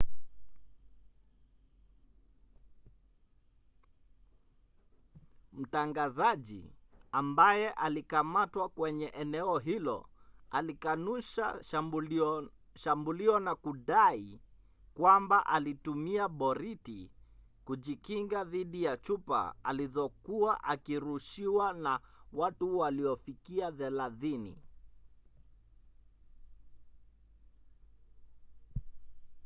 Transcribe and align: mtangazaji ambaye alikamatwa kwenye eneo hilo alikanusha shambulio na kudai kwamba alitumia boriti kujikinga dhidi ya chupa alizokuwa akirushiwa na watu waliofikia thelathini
mtangazaji 5.53 6.73
ambaye 7.11 7.69
alikamatwa 7.71 8.69
kwenye 8.69 9.05
eneo 9.05 9.59
hilo 9.59 10.09
alikanusha 10.51 11.59
shambulio 12.73 13.39
na 13.39 13.55
kudai 13.55 14.41
kwamba 14.93 15.45
alitumia 15.45 16.29
boriti 16.29 17.11
kujikinga 17.65 18.43
dhidi 18.43 18.83
ya 18.83 18.97
chupa 18.97 19.55
alizokuwa 19.63 20.63
akirushiwa 20.63 21.73
na 21.73 21.99
watu 22.33 22.77
waliofikia 22.77 23.71
thelathini 23.71 24.57